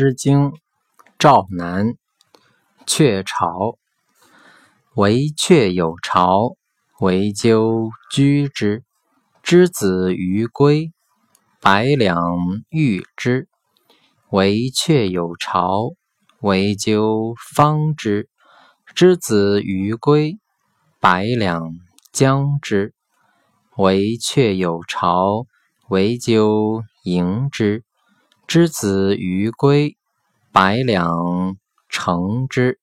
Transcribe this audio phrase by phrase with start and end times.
[0.00, 0.52] 诗经·
[1.18, 1.86] 赵南·
[2.86, 3.76] 鹊巢。
[4.94, 6.54] 惟鹊有巢，
[7.00, 8.84] 惟鸠居之。
[9.42, 10.92] 之子于归，
[11.60, 12.16] 百两
[12.68, 13.48] 喻之。
[14.30, 15.94] 惟鹊有巢，
[16.42, 18.28] 惟鸠方之。
[18.94, 20.38] 之子于归，
[21.00, 21.72] 百两
[22.12, 22.94] 将之。
[23.76, 25.44] 惟鹊有巢，
[25.88, 27.82] 惟鸠迎之。
[28.48, 29.98] 之子于归，
[30.50, 31.58] 百两
[31.90, 32.80] 乘之。